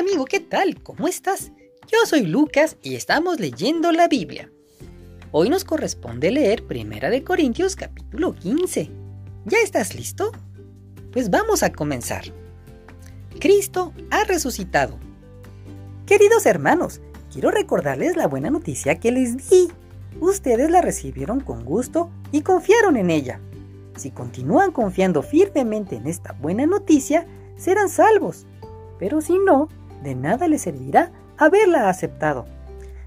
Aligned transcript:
Amigo, 0.00 0.24
¿qué 0.24 0.40
tal? 0.40 0.82
¿Cómo 0.82 1.08
estás? 1.08 1.52
Yo 1.92 1.98
soy 2.06 2.22
Lucas 2.22 2.78
y 2.82 2.94
estamos 2.94 3.38
leyendo 3.38 3.92
la 3.92 4.08
Biblia. 4.08 4.50
Hoy 5.30 5.50
nos 5.50 5.62
corresponde 5.64 6.30
leer 6.30 6.66
Primera 6.66 7.10
de 7.10 7.22
Corintios 7.22 7.76
capítulo 7.76 8.34
15. 8.34 8.90
¿Ya 9.44 9.58
estás 9.58 9.94
listo? 9.94 10.32
Pues 11.12 11.28
vamos 11.28 11.62
a 11.62 11.72
comenzar. 11.72 12.22
Cristo 13.40 13.92
ha 14.10 14.24
resucitado. 14.24 14.98
Queridos 16.06 16.46
hermanos, 16.46 17.02
quiero 17.30 17.50
recordarles 17.50 18.16
la 18.16 18.26
buena 18.26 18.48
noticia 18.48 18.98
que 18.98 19.12
les 19.12 19.50
di. 19.50 19.68
Ustedes 20.18 20.70
la 20.70 20.80
recibieron 20.80 21.40
con 21.40 21.62
gusto 21.62 22.10
y 22.32 22.40
confiaron 22.40 22.96
en 22.96 23.10
ella. 23.10 23.38
Si 23.98 24.10
continúan 24.12 24.72
confiando 24.72 25.22
firmemente 25.22 25.96
en 25.96 26.06
esta 26.06 26.32
buena 26.32 26.64
noticia, 26.64 27.26
serán 27.58 27.90
salvos. 27.90 28.46
Pero 28.98 29.20
si 29.20 29.38
no, 29.38 29.68
de 30.02 30.14
nada 30.14 30.48
les 30.48 30.62
servirá 30.62 31.12
haberla 31.36 31.88
aceptado. 31.88 32.46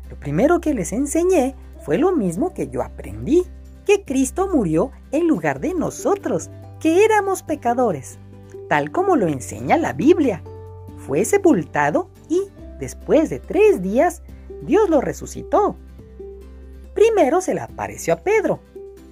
Lo 0.09 0.19
primero 0.19 0.61
que 0.61 0.73
les 0.73 0.93
enseñé 0.93 1.55
fue 1.81 1.97
lo 1.97 2.11
mismo 2.11 2.53
que 2.53 2.69
yo 2.69 2.81
aprendí, 2.81 3.43
que 3.85 4.03
Cristo 4.03 4.47
murió 4.51 4.91
en 5.11 5.27
lugar 5.27 5.59
de 5.59 5.73
nosotros, 5.73 6.49
que 6.79 7.03
éramos 7.03 7.43
pecadores, 7.43 8.17
tal 8.69 8.91
como 8.91 9.15
lo 9.15 9.27
enseña 9.27 9.77
la 9.77 9.93
Biblia. 9.93 10.41
Fue 11.05 11.25
sepultado 11.25 12.09
y, 12.29 12.41
después 12.79 13.29
de 13.29 13.39
tres 13.39 13.81
días, 13.81 14.21
Dios 14.61 14.89
lo 14.89 15.01
resucitó. 15.01 15.75
Primero 16.93 17.41
se 17.41 17.53
le 17.53 17.61
apareció 17.61 18.13
a 18.13 18.17
Pedro 18.17 18.59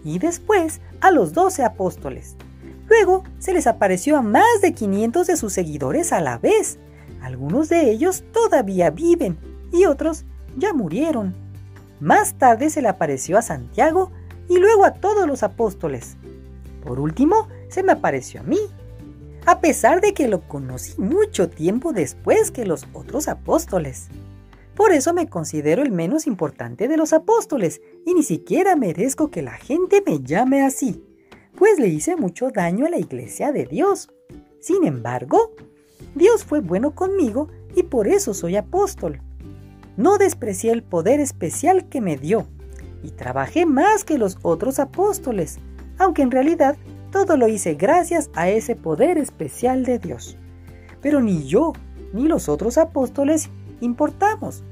y 0.03 0.19
después 0.19 0.81
a 1.01 1.11
los 1.11 1.33
doce 1.33 1.63
apóstoles. 1.63 2.35
Luego 2.87 3.23
se 3.39 3.53
les 3.53 3.67
apareció 3.67 4.17
a 4.17 4.21
más 4.21 4.61
de 4.61 4.73
500 4.73 5.27
de 5.27 5.37
sus 5.37 5.53
seguidores 5.53 6.13
a 6.13 6.21
la 6.21 6.37
vez. 6.37 6.77
Algunos 7.21 7.69
de 7.69 7.91
ellos 7.91 8.23
todavía 8.31 8.89
viven 8.89 9.37
y 9.71 9.85
otros 9.85 10.25
ya 10.57 10.73
murieron. 10.73 11.33
Más 11.99 12.35
tarde 12.35 12.69
se 12.69 12.81
le 12.81 12.87
apareció 12.87 13.37
a 13.37 13.41
Santiago 13.41 14.11
y 14.49 14.57
luego 14.57 14.85
a 14.85 14.93
todos 14.93 15.27
los 15.27 15.43
apóstoles. 15.43 16.17
Por 16.83 16.99
último, 16.99 17.47
se 17.69 17.83
me 17.83 17.91
apareció 17.91 18.41
a 18.41 18.43
mí, 18.43 18.59
a 19.45 19.61
pesar 19.61 20.01
de 20.01 20.13
que 20.13 20.27
lo 20.27 20.41
conocí 20.47 20.99
mucho 20.99 21.49
tiempo 21.49 21.93
después 21.93 22.51
que 22.51 22.65
los 22.65 22.87
otros 22.93 23.27
apóstoles. 23.27 24.07
Por 24.75 24.91
eso 24.91 25.13
me 25.13 25.29
considero 25.29 25.83
el 25.83 25.91
menos 25.91 26.27
importante 26.27 26.87
de 26.87 26.97
los 26.97 27.13
apóstoles 27.13 27.81
y 28.05 28.13
ni 28.13 28.23
siquiera 28.23 28.75
merezco 28.75 29.29
que 29.29 29.41
la 29.41 29.51
gente 29.51 30.01
me 30.05 30.19
llame 30.21 30.63
así, 30.63 31.03
pues 31.55 31.77
le 31.79 31.87
hice 31.87 32.15
mucho 32.15 32.49
daño 32.49 32.85
a 32.85 32.89
la 32.89 32.97
iglesia 32.97 33.51
de 33.51 33.65
Dios. 33.65 34.09
Sin 34.59 34.85
embargo, 34.85 35.53
Dios 36.15 36.43
fue 36.43 36.59
bueno 36.59 36.91
conmigo 36.91 37.47
y 37.75 37.83
por 37.83 38.07
eso 38.07 38.33
soy 38.33 38.55
apóstol. 38.57 39.21
No 39.97 40.17
desprecié 40.17 40.71
el 40.71 40.83
poder 40.83 41.19
especial 41.19 41.87
que 41.89 42.01
me 42.01 42.17
dio 42.17 42.47
y 43.03 43.11
trabajé 43.11 43.65
más 43.65 44.03
que 44.03 44.17
los 44.17 44.37
otros 44.41 44.79
apóstoles, 44.79 45.59
aunque 45.97 46.21
en 46.21 46.31
realidad 46.31 46.75
todo 47.11 47.37
lo 47.37 47.47
hice 47.47 47.75
gracias 47.75 48.29
a 48.33 48.49
ese 48.49 48.75
poder 48.75 49.17
especial 49.17 49.83
de 49.83 49.99
Dios. 49.99 50.37
Pero 51.01 51.21
ni 51.21 51.45
yo 51.45 51.73
ni 52.13 52.27
los 52.27 52.49
otros 52.49 52.77
apóstoles 52.77 53.49
importamos. 53.79 54.63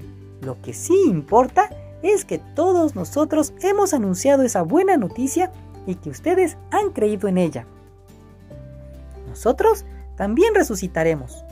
Lo 0.41 0.61
que 0.61 0.73
sí 0.73 0.95
importa 1.05 1.69
es 2.01 2.23
que 2.23 2.37
todos 2.37 2.95
nosotros 2.95 3.53
hemos 3.61 3.93
anunciado 3.93 4.43
esa 4.43 4.61
buena 4.61 4.95
noticia 4.97 5.51
y 5.85 5.95
que 5.95 6.09
ustedes 6.09 6.57
han 6.71 6.91
creído 6.91 7.27
en 7.27 7.37
ella. 7.37 7.65
Nosotros 9.27 9.85
también 10.19 10.53
resucitaremos. 10.53 11.45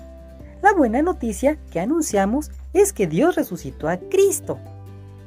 La 0.61 0.73
buena 0.73 1.01
noticia 1.01 1.57
que 1.71 1.79
anunciamos 1.79 2.51
es 2.73 2.91
que 2.91 3.07
Dios 3.07 3.37
resucitó 3.37 3.87
a 3.87 3.95
Cristo. 3.95 4.59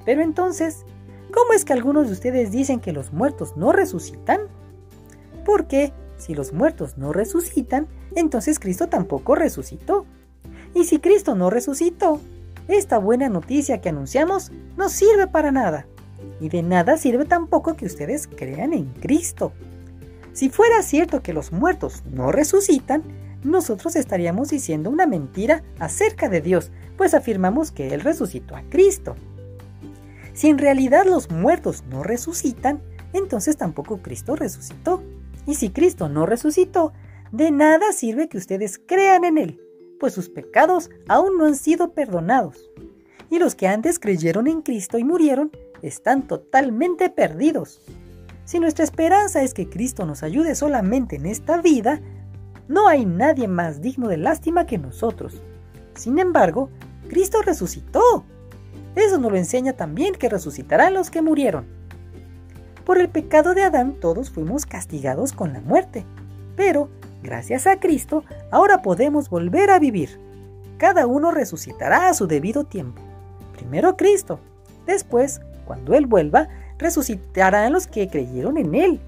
Pero 0.04 0.20
entonces, 0.20 0.84
¿cómo 1.32 1.54
es 1.54 1.64
que 1.64 1.72
algunos 1.72 2.08
de 2.08 2.12
ustedes 2.12 2.52
dicen 2.52 2.80
que 2.80 2.92
los 2.92 3.14
muertos 3.14 3.56
no 3.56 3.72
resucitan? 3.72 4.40
Porque 5.46 5.94
si 6.18 6.34
los 6.34 6.52
muertos 6.52 6.98
no 6.98 7.14
resucitan, 7.14 7.88
entonces 8.14 8.58
Cristo 8.58 8.90
tampoco 8.90 9.34
resucitó. 9.34 10.04
Y 10.74 10.84
si 10.84 10.98
Cristo 10.98 11.34
no 11.34 11.48
resucitó, 11.48 12.20
esta 12.68 12.98
buena 12.98 13.30
noticia 13.30 13.80
que 13.80 13.88
anunciamos 13.88 14.52
no 14.76 14.90
sirve 14.90 15.28
para 15.28 15.50
nada. 15.50 15.86
Y 16.42 16.50
de 16.50 16.62
nada 16.62 16.98
sirve 16.98 17.24
tampoco 17.24 17.74
que 17.74 17.86
ustedes 17.86 18.26
crean 18.26 18.74
en 18.74 18.92
Cristo. 19.00 19.54
Si 20.34 20.50
fuera 20.50 20.82
cierto 20.82 21.22
que 21.22 21.32
los 21.32 21.52
muertos 21.52 22.02
no 22.04 22.32
resucitan, 22.32 23.02
nosotros 23.42 23.96
estaríamos 23.96 24.50
diciendo 24.50 24.90
una 24.90 25.06
mentira 25.06 25.62
acerca 25.78 26.28
de 26.28 26.40
Dios, 26.40 26.70
pues 26.96 27.14
afirmamos 27.14 27.70
que 27.70 27.94
Él 27.94 28.00
resucitó 28.00 28.56
a 28.56 28.62
Cristo. 28.62 29.16
Si 30.32 30.48
en 30.48 30.58
realidad 30.58 31.06
los 31.06 31.30
muertos 31.30 31.84
no 31.88 32.02
resucitan, 32.02 32.82
entonces 33.12 33.56
tampoco 33.56 34.02
Cristo 34.02 34.36
resucitó. 34.36 35.02
Y 35.46 35.54
si 35.54 35.70
Cristo 35.70 36.08
no 36.08 36.26
resucitó, 36.26 36.92
de 37.32 37.50
nada 37.50 37.92
sirve 37.92 38.28
que 38.28 38.38
ustedes 38.38 38.78
crean 38.78 39.24
en 39.24 39.38
Él, 39.38 39.60
pues 39.98 40.12
sus 40.12 40.28
pecados 40.28 40.90
aún 41.08 41.38
no 41.38 41.46
han 41.46 41.56
sido 41.56 41.92
perdonados. 41.92 42.70
Y 43.30 43.38
los 43.38 43.54
que 43.54 43.68
antes 43.68 43.98
creyeron 43.98 44.48
en 44.48 44.62
Cristo 44.62 44.98
y 44.98 45.04
murieron 45.04 45.50
están 45.82 46.26
totalmente 46.26 47.10
perdidos. 47.10 47.80
Si 48.44 48.58
nuestra 48.58 48.84
esperanza 48.84 49.42
es 49.42 49.54
que 49.54 49.68
Cristo 49.68 50.04
nos 50.04 50.22
ayude 50.22 50.54
solamente 50.56 51.16
en 51.16 51.26
esta 51.26 51.62
vida, 51.62 52.00
no 52.70 52.86
hay 52.86 53.04
nadie 53.04 53.48
más 53.48 53.82
digno 53.82 54.06
de 54.06 54.16
lástima 54.16 54.64
que 54.64 54.78
nosotros. 54.78 55.42
Sin 55.96 56.20
embargo, 56.20 56.70
Cristo 57.08 57.42
resucitó. 57.42 58.24
Eso 58.94 59.18
nos 59.18 59.32
lo 59.32 59.36
enseña 59.36 59.72
también 59.72 60.14
que 60.14 60.28
resucitarán 60.28 60.94
los 60.94 61.10
que 61.10 61.20
murieron. 61.20 61.66
Por 62.84 62.98
el 62.98 63.08
pecado 63.08 63.54
de 63.54 63.64
Adán 63.64 63.94
todos 63.98 64.30
fuimos 64.30 64.66
castigados 64.66 65.32
con 65.32 65.52
la 65.52 65.60
muerte, 65.60 66.04
pero 66.54 66.88
gracias 67.24 67.66
a 67.66 67.80
Cristo 67.80 68.22
ahora 68.52 68.82
podemos 68.82 69.30
volver 69.30 69.70
a 69.70 69.80
vivir. 69.80 70.20
Cada 70.78 71.08
uno 71.08 71.32
resucitará 71.32 72.08
a 72.08 72.14
su 72.14 72.28
debido 72.28 72.62
tiempo. 72.62 73.02
Primero 73.52 73.96
Cristo, 73.96 74.38
después 74.86 75.40
cuando 75.64 75.94
Él 75.94 76.06
vuelva, 76.06 76.48
resucitarán 76.78 77.72
los 77.72 77.88
que 77.88 78.08
creyeron 78.08 78.58
en 78.58 78.76
Él. 78.76 79.00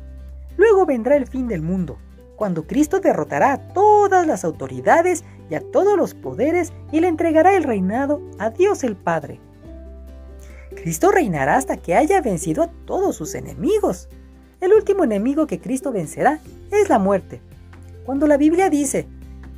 Luego 0.56 0.84
vendrá 0.84 1.14
el 1.14 1.28
fin 1.28 1.46
del 1.46 1.62
mundo, 1.62 1.98
cuando 2.42 2.66
Cristo 2.66 2.98
derrotará 2.98 3.52
a 3.52 3.58
todas 3.68 4.26
las 4.26 4.44
autoridades 4.44 5.22
y 5.48 5.54
a 5.54 5.60
todos 5.60 5.96
los 5.96 6.12
poderes 6.12 6.72
y 6.90 6.98
le 6.98 7.06
entregará 7.06 7.56
el 7.56 7.62
reinado 7.62 8.20
a 8.40 8.50
Dios 8.50 8.82
el 8.82 8.96
Padre. 8.96 9.38
Cristo 10.74 11.12
reinará 11.12 11.54
hasta 11.54 11.76
que 11.76 11.94
haya 11.94 12.20
vencido 12.20 12.64
a 12.64 12.70
todos 12.84 13.14
sus 13.14 13.36
enemigos. 13.36 14.08
El 14.60 14.72
último 14.72 15.04
enemigo 15.04 15.46
que 15.46 15.60
Cristo 15.60 15.92
vencerá 15.92 16.40
es 16.72 16.88
la 16.88 16.98
muerte. 16.98 17.40
Cuando 18.04 18.26
la 18.26 18.38
Biblia 18.38 18.68
dice, 18.70 19.06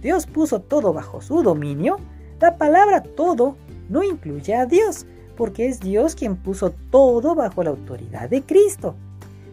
Dios 0.03 0.27
puso 0.27 0.61
todo 0.61 0.93
bajo 0.93 1.23
su 1.23 1.43
dominio, 1.43 1.97
la 2.39 2.59
palabra 2.59 3.03
todo 3.03 3.57
no 3.89 4.03
incluye 4.03 4.55
a 4.55 4.67
Dios, 4.67 5.07
porque 5.39 5.69
es 5.69 5.81
Dios 5.81 6.15
quien 6.17 6.37
puso 6.37 6.75
todo 6.91 7.35
bajo 7.35 7.63
la 7.63 7.71
autoridad 7.71 8.29
de 8.29 8.43
Cristo. 8.43 8.95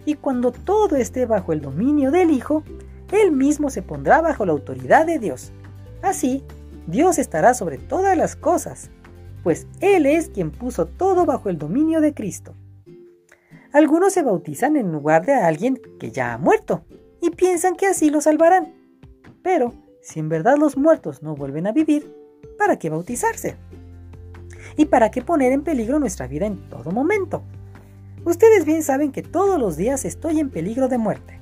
Y 0.05 0.15
cuando 0.15 0.51
todo 0.51 0.97
esté 0.97 1.25
bajo 1.25 1.53
el 1.53 1.61
dominio 1.61 2.11
del 2.11 2.31
Hijo, 2.31 2.63
Él 3.11 3.31
mismo 3.31 3.69
se 3.69 3.81
pondrá 3.81 4.21
bajo 4.21 4.45
la 4.45 4.53
autoridad 4.53 5.05
de 5.05 5.19
Dios. 5.19 5.51
Así, 6.01 6.43
Dios 6.87 7.19
estará 7.19 7.53
sobre 7.53 7.77
todas 7.77 8.17
las 8.17 8.35
cosas, 8.35 8.89
pues 9.43 9.67
Él 9.79 10.05
es 10.05 10.29
quien 10.29 10.51
puso 10.51 10.85
todo 10.85 11.25
bajo 11.25 11.49
el 11.49 11.57
dominio 11.57 12.01
de 12.01 12.13
Cristo. 12.13 12.55
Algunos 13.73 14.13
se 14.13 14.23
bautizan 14.23 14.75
en 14.75 14.91
lugar 14.91 15.25
de 15.25 15.33
alguien 15.33 15.79
que 15.99 16.11
ya 16.11 16.33
ha 16.33 16.37
muerto 16.37 16.83
y 17.21 17.29
piensan 17.29 17.75
que 17.75 17.87
así 17.87 18.09
lo 18.09 18.19
salvarán. 18.19 18.73
Pero, 19.43 19.73
si 20.01 20.19
en 20.19 20.29
verdad 20.29 20.57
los 20.57 20.77
muertos 20.77 21.23
no 21.23 21.35
vuelven 21.35 21.67
a 21.67 21.71
vivir, 21.71 22.13
¿para 22.57 22.77
qué 22.77 22.89
bautizarse? 22.89 23.55
¿Y 24.77 24.85
para 24.85 25.11
qué 25.11 25.21
poner 25.21 25.51
en 25.51 25.63
peligro 25.63 25.99
nuestra 25.99 26.27
vida 26.27 26.45
en 26.45 26.69
todo 26.69 26.91
momento? 26.91 27.43
Ustedes 28.25 28.65
bien 28.65 28.83
saben 28.83 29.11
que 29.11 29.23
todos 29.23 29.59
los 29.59 29.77
días 29.77 30.05
estoy 30.05 30.39
en 30.39 30.49
peligro 30.49 30.87
de 30.87 30.97
muerte. 30.97 31.40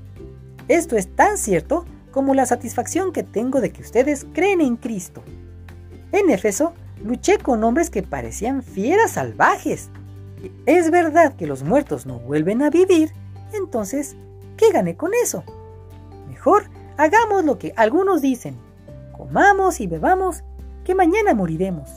Esto 0.70 0.96
es 0.98 1.14
tan 1.16 1.40
cierto 1.40 1.86
como 2.12 2.36
la 2.36 2.46
satisfacción 2.46 3.12
que 3.12 3.24
tengo 3.24 3.60
de 3.60 3.72
que 3.72 3.82
ustedes 3.82 4.28
creen 4.34 4.62
en 4.62 4.78
Cristo. 4.78 5.24
En 6.12 6.30
Éfeso, 6.30 6.74
luché 7.04 7.40
con 7.40 7.64
hombres 7.64 7.90
que 7.90 8.04
parecían 8.04 8.62
fieras 8.62 9.14
salvajes. 9.14 9.90
Es 10.68 10.92
verdad 10.92 11.36
que 11.36 11.48
los 11.48 11.64
muertos 11.64 12.06
no 12.06 12.20
vuelven 12.20 12.62
a 12.62 12.70
vivir, 12.70 13.12
entonces, 13.52 14.16
¿qué 14.58 14.72
gané 14.72 14.96
con 14.96 15.12
eso? 15.24 15.44
Mejor 16.28 16.70
hagamos 16.98 17.46
lo 17.46 17.58
que 17.58 17.74
algunos 17.76 18.22
dicen, 18.22 18.56
comamos 19.18 19.82
y 19.82 19.88
bebamos, 19.88 20.44
que 20.86 20.94
mañana 20.94 21.34
moriremos. 21.34 21.90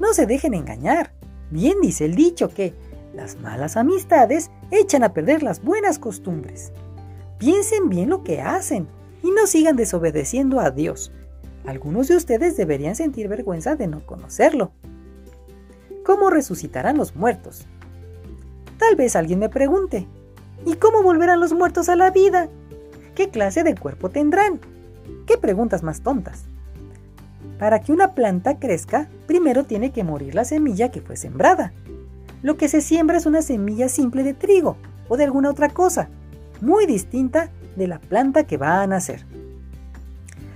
No 0.00 0.14
se 0.14 0.24
dejen 0.24 0.54
engañar. 0.54 1.12
Bien 1.50 1.76
dice 1.82 2.06
el 2.06 2.14
dicho 2.14 2.48
que 2.48 2.74
las 3.14 3.36
malas 3.36 3.76
amistades 3.76 4.50
echan 4.70 5.04
a 5.04 5.12
perder 5.12 5.42
las 5.42 5.62
buenas 5.62 5.98
costumbres. 5.98 6.72
Piensen 7.42 7.88
bien 7.88 8.08
lo 8.08 8.22
que 8.22 8.40
hacen 8.40 8.86
y 9.20 9.32
no 9.32 9.48
sigan 9.48 9.74
desobedeciendo 9.74 10.60
a 10.60 10.70
Dios. 10.70 11.10
Algunos 11.66 12.06
de 12.06 12.14
ustedes 12.14 12.56
deberían 12.56 12.94
sentir 12.94 13.26
vergüenza 13.26 13.74
de 13.74 13.88
no 13.88 14.06
conocerlo. 14.06 14.70
¿Cómo 16.04 16.30
resucitarán 16.30 16.96
los 16.96 17.16
muertos? 17.16 17.66
Tal 18.78 18.94
vez 18.94 19.16
alguien 19.16 19.40
me 19.40 19.48
pregunte, 19.48 20.06
¿y 20.64 20.74
cómo 20.74 21.02
volverán 21.02 21.40
los 21.40 21.52
muertos 21.52 21.88
a 21.88 21.96
la 21.96 22.12
vida? 22.12 22.48
¿Qué 23.16 23.28
clase 23.30 23.64
de 23.64 23.74
cuerpo 23.74 24.08
tendrán? 24.08 24.60
¿Qué 25.26 25.36
preguntas 25.36 25.82
más 25.82 26.02
tontas? 26.02 26.44
Para 27.58 27.80
que 27.80 27.90
una 27.90 28.14
planta 28.14 28.60
crezca, 28.60 29.08
primero 29.26 29.64
tiene 29.64 29.90
que 29.90 30.04
morir 30.04 30.36
la 30.36 30.44
semilla 30.44 30.92
que 30.92 31.00
fue 31.00 31.16
sembrada. 31.16 31.72
Lo 32.40 32.56
que 32.56 32.68
se 32.68 32.80
siembra 32.80 33.16
es 33.16 33.26
una 33.26 33.42
semilla 33.42 33.88
simple 33.88 34.22
de 34.22 34.32
trigo 34.32 34.76
o 35.08 35.16
de 35.16 35.24
alguna 35.24 35.50
otra 35.50 35.70
cosa, 35.70 36.08
muy 36.62 36.86
distinta 36.86 37.50
de 37.76 37.88
la 37.88 38.00
planta 38.00 38.44
que 38.44 38.56
va 38.56 38.82
a 38.82 38.86
nacer. 38.86 39.26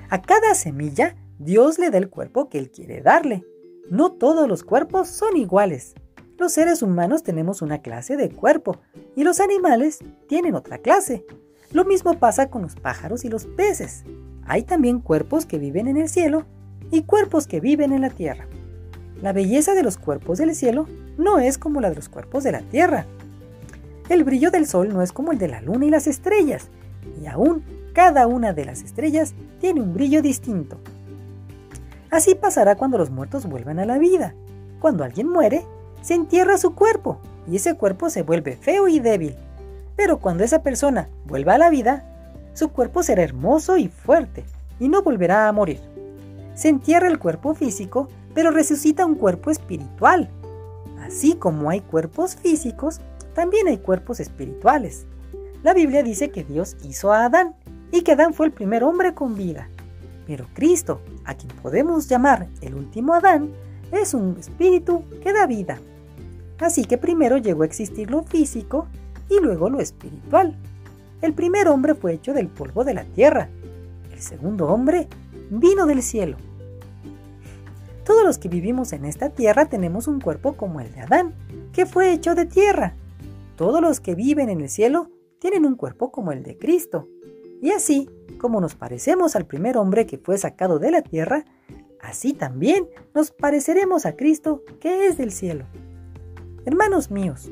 A 0.08 0.22
cada 0.22 0.54
semilla, 0.54 1.16
Dios 1.38 1.78
le 1.78 1.90
da 1.90 1.98
el 1.98 2.08
cuerpo 2.08 2.48
que 2.48 2.58
Él 2.58 2.70
quiere 2.70 3.02
darle. 3.02 3.44
No 3.90 4.12
todos 4.12 4.48
los 4.48 4.62
cuerpos 4.62 5.08
son 5.08 5.36
iguales. 5.36 5.94
Los 6.38 6.52
seres 6.52 6.82
humanos 6.82 7.24
tenemos 7.24 7.60
una 7.60 7.82
clase 7.82 8.16
de 8.16 8.30
cuerpo 8.30 8.78
y 9.16 9.24
los 9.24 9.40
animales 9.40 9.98
tienen 10.28 10.54
otra 10.54 10.78
clase. 10.78 11.26
Lo 11.72 11.84
mismo 11.84 12.14
pasa 12.18 12.50
con 12.50 12.62
los 12.62 12.76
pájaros 12.76 13.24
y 13.24 13.28
los 13.28 13.46
peces. 13.46 14.04
Hay 14.46 14.62
también 14.62 15.00
cuerpos 15.00 15.44
que 15.44 15.58
viven 15.58 15.88
en 15.88 15.96
el 15.96 16.08
cielo 16.08 16.46
y 16.92 17.02
cuerpos 17.02 17.48
que 17.48 17.58
viven 17.58 17.92
en 17.92 18.02
la 18.02 18.10
tierra. 18.10 18.46
La 19.20 19.32
belleza 19.32 19.74
de 19.74 19.82
los 19.82 19.98
cuerpos 19.98 20.38
del 20.38 20.54
cielo 20.54 20.86
no 21.18 21.40
es 21.40 21.58
como 21.58 21.80
la 21.80 21.88
de 21.90 21.96
los 21.96 22.08
cuerpos 22.08 22.44
de 22.44 22.52
la 22.52 22.60
tierra. 22.60 23.06
El 24.08 24.22
brillo 24.22 24.50
del 24.50 24.66
sol 24.66 24.92
no 24.92 25.02
es 25.02 25.12
como 25.12 25.32
el 25.32 25.38
de 25.38 25.48
la 25.48 25.60
luna 25.60 25.86
y 25.86 25.90
las 25.90 26.06
estrellas, 26.06 26.68
y 27.20 27.26
aún 27.26 27.64
cada 27.92 28.26
una 28.26 28.52
de 28.52 28.64
las 28.64 28.82
estrellas 28.82 29.34
tiene 29.60 29.80
un 29.80 29.94
brillo 29.94 30.22
distinto. 30.22 30.78
Así 32.10 32.34
pasará 32.34 32.76
cuando 32.76 32.98
los 32.98 33.10
muertos 33.10 33.46
vuelvan 33.46 33.78
a 33.78 33.84
la 33.84 33.98
vida. 33.98 34.34
Cuando 34.80 35.02
alguien 35.02 35.28
muere, 35.28 35.64
se 36.02 36.14
entierra 36.14 36.56
su 36.56 36.74
cuerpo 36.74 37.18
y 37.48 37.56
ese 37.56 37.74
cuerpo 37.74 38.10
se 38.10 38.22
vuelve 38.22 38.56
feo 38.56 38.86
y 38.86 39.00
débil. 39.00 39.34
Pero 39.96 40.18
cuando 40.18 40.44
esa 40.44 40.62
persona 40.62 41.08
vuelva 41.24 41.54
a 41.54 41.58
la 41.58 41.70
vida, 41.70 42.04
su 42.54 42.68
cuerpo 42.68 43.02
será 43.02 43.22
hermoso 43.22 43.76
y 43.76 43.88
fuerte 43.88 44.44
y 44.78 44.88
no 44.88 45.02
volverá 45.02 45.48
a 45.48 45.52
morir. 45.52 45.80
Se 46.54 46.68
entierra 46.68 47.08
el 47.08 47.18
cuerpo 47.18 47.54
físico, 47.54 48.08
pero 48.34 48.50
resucita 48.50 49.04
un 49.04 49.16
cuerpo 49.16 49.50
espiritual. 49.50 50.30
Así 51.00 51.34
como 51.34 51.70
hay 51.70 51.80
cuerpos 51.80 52.36
físicos, 52.36 53.00
también 53.36 53.68
hay 53.68 53.76
cuerpos 53.76 54.18
espirituales. 54.18 55.04
La 55.62 55.74
Biblia 55.74 56.02
dice 56.02 56.30
que 56.30 56.42
Dios 56.42 56.74
hizo 56.82 57.12
a 57.12 57.26
Adán 57.26 57.54
y 57.92 58.00
que 58.00 58.12
Adán 58.12 58.32
fue 58.32 58.46
el 58.46 58.52
primer 58.52 58.82
hombre 58.82 59.12
con 59.12 59.34
vida. 59.34 59.68
Pero 60.26 60.46
Cristo, 60.54 61.02
a 61.26 61.34
quien 61.34 61.54
podemos 61.56 62.08
llamar 62.08 62.48
el 62.62 62.74
último 62.74 63.12
Adán, 63.12 63.50
es 63.92 64.14
un 64.14 64.38
espíritu 64.40 65.04
que 65.22 65.34
da 65.34 65.46
vida. 65.46 65.78
Así 66.58 66.86
que 66.86 66.96
primero 66.96 67.36
llegó 67.36 67.62
a 67.62 67.66
existir 67.66 68.10
lo 68.10 68.22
físico 68.22 68.86
y 69.28 69.38
luego 69.42 69.68
lo 69.68 69.80
espiritual. 69.80 70.56
El 71.20 71.34
primer 71.34 71.68
hombre 71.68 71.94
fue 71.94 72.14
hecho 72.14 72.32
del 72.32 72.48
polvo 72.48 72.84
de 72.84 72.94
la 72.94 73.04
tierra. 73.04 73.50
El 74.14 74.20
segundo 74.22 74.68
hombre 74.68 75.08
vino 75.50 75.84
del 75.84 76.02
cielo. 76.02 76.38
Todos 78.02 78.24
los 78.24 78.38
que 78.38 78.48
vivimos 78.48 78.94
en 78.94 79.04
esta 79.04 79.28
tierra 79.28 79.66
tenemos 79.66 80.08
un 80.08 80.22
cuerpo 80.22 80.54
como 80.54 80.80
el 80.80 80.90
de 80.94 81.00
Adán, 81.00 81.34
que 81.74 81.84
fue 81.84 82.14
hecho 82.14 82.34
de 82.34 82.46
tierra. 82.46 82.94
Todos 83.56 83.80
los 83.80 84.00
que 84.00 84.14
viven 84.14 84.48
en 84.48 84.60
el 84.60 84.68
cielo 84.68 85.10
tienen 85.38 85.66
un 85.66 85.76
cuerpo 85.76 86.12
como 86.12 86.32
el 86.32 86.42
de 86.42 86.56
Cristo. 86.56 87.08
Y 87.62 87.70
así, 87.70 88.10
como 88.38 88.60
nos 88.60 88.74
parecemos 88.74 89.34
al 89.34 89.46
primer 89.46 89.76
hombre 89.76 90.06
que 90.06 90.18
fue 90.18 90.38
sacado 90.38 90.78
de 90.78 90.90
la 90.90 91.02
tierra, 91.02 91.44
así 92.00 92.32
también 92.32 92.88
nos 93.14 93.30
pareceremos 93.30 94.06
a 94.06 94.14
Cristo 94.14 94.62
que 94.80 95.06
es 95.06 95.16
del 95.16 95.32
cielo. 95.32 95.64
Hermanos 96.64 97.10
míos, 97.10 97.50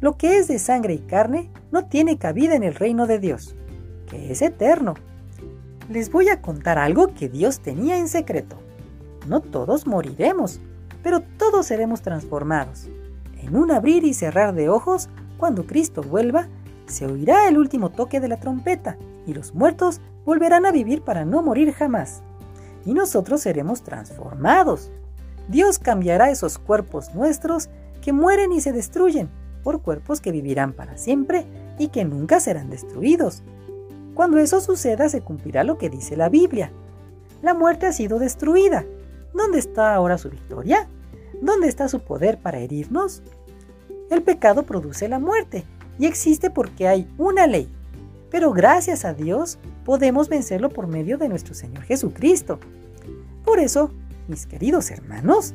lo 0.00 0.16
que 0.16 0.38
es 0.38 0.48
de 0.48 0.58
sangre 0.58 0.94
y 0.94 0.98
carne 0.98 1.50
no 1.70 1.88
tiene 1.88 2.18
cabida 2.18 2.54
en 2.54 2.62
el 2.62 2.74
reino 2.74 3.06
de 3.06 3.18
Dios, 3.18 3.56
que 4.06 4.30
es 4.30 4.40
eterno 4.42 4.94
les 5.88 6.10
voy 6.10 6.28
a 6.28 6.40
contar 6.40 6.78
algo 6.78 7.14
que 7.14 7.28
Dios 7.28 7.60
tenía 7.60 7.98
en 7.98 8.08
secreto. 8.08 8.56
No 9.28 9.40
todos 9.40 9.86
moriremos, 9.86 10.60
pero 11.02 11.20
todos 11.20 11.66
seremos 11.66 12.02
transformados. 12.02 12.88
En 13.40 13.56
un 13.56 13.70
abrir 13.70 14.04
y 14.04 14.14
cerrar 14.14 14.54
de 14.54 14.68
ojos, 14.68 15.08
cuando 15.38 15.66
Cristo 15.66 16.02
vuelva, 16.02 16.48
se 16.86 17.06
oirá 17.06 17.48
el 17.48 17.58
último 17.58 17.90
toque 17.90 18.20
de 18.20 18.28
la 18.28 18.38
trompeta 18.38 18.96
y 19.26 19.34
los 19.34 19.54
muertos 19.54 20.00
volverán 20.24 20.66
a 20.66 20.72
vivir 20.72 21.02
para 21.02 21.24
no 21.24 21.42
morir 21.42 21.72
jamás. 21.72 22.22
Y 22.84 22.94
nosotros 22.94 23.40
seremos 23.40 23.82
transformados. 23.82 24.90
Dios 25.48 25.78
cambiará 25.78 26.30
esos 26.30 26.58
cuerpos 26.58 27.14
nuestros 27.14 27.70
que 28.02 28.12
mueren 28.12 28.52
y 28.52 28.60
se 28.60 28.72
destruyen 28.72 29.30
por 29.62 29.80
cuerpos 29.80 30.20
que 30.20 30.32
vivirán 30.32 30.72
para 30.74 30.96
siempre 30.98 31.46
y 31.78 31.88
que 31.88 32.04
nunca 32.04 32.40
serán 32.40 32.70
destruidos. 32.70 33.42
Cuando 34.14 34.38
eso 34.38 34.60
suceda 34.60 35.08
se 35.08 35.22
cumplirá 35.22 35.64
lo 35.64 35.78
que 35.78 35.90
dice 35.90 36.16
la 36.16 36.28
Biblia. 36.28 36.70
La 37.42 37.54
muerte 37.54 37.86
ha 37.86 37.92
sido 37.92 38.18
destruida. 38.18 38.84
¿Dónde 39.32 39.58
está 39.58 39.94
ahora 39.94 40.18
su 40.18 40.30
victoria? 40.30 40.88
¿Dónde 41.42 41.68
está 41.68 41.88
su 41.88 42.00
poder 42.00 42.38
para 42.38 42.58
herirnos? 42.58 43.22
El 44.10 44.22
pecado 44.22 44.64
produce 44.64 45.08
la 45.08 45.18
muerte 45.18 45.64
y 45.98 46.06
existe 46.06 46.50
porque 46.50 46.88
hay 46.88 47.08
una 47.18 47.46
ley. 47.46 47.68
Pero 48.30 48.52
gracias 48.52 49.04
a 49.04 49.14
Dios 49.14 49.58
podemos 49.84 50.28
vencerlo 50.28 50.68
por 50.68 50.86
medio 50.86 51.18
de 51.18 51.28
nuestro 51.28 51.54
Señor 51.54 51.84
Jesucristo. 51.84 52.58
Por 53.44 53.60
eso, 53.60 53.92
mis 54.28 54.46
queridos 54.46 54.90
hermanos, 54.90 55.54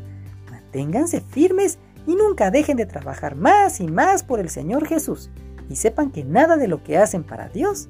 manténganse 0.50 1.22
firmes 1.22 1.78
y 2.08 2.16
nunca 2.16 2.52
dejen 2.52 2.78
de 2.78 2.86
trabajar 2.86 3.36
más 3.36 3.80
y 3.82 3.88
más 3.88 4.24
por 4.24 4.40
el 4.40 4.50
Señor 4.50 4.88
Jesús 4.88 5.30
y 5.70 5.76
sepan 5.76 6.12
que 6.12 6.24
nada 6.24 6.58
de 6.58 6.68
lo 6.68 6.84
que 6.84 6.98
hacen 6.98 7.24
para 7.24 7.50
Dios 7.50 7.90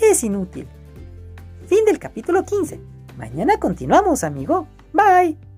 es 0.00 0.22
inútil. 0.24 0.66
Fin 1.66 1.84
del 1.84 1.98
capítulo 1.98 2.44
15. 2.44 2.80
Mañana 3.16 3.58
continuamos, 3.58 4.24
amigo. 4.24 4.66
Bye. 4.92 5.53